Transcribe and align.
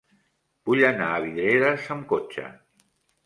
Vull 0.69 0.79
anar 0.87 1.09
a 1.09 1.19
Vidreres 1.25 1.85
amb 1.97 2.09
cotxe. 2.13 2.47